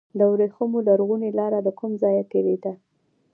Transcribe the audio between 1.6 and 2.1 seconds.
له کوم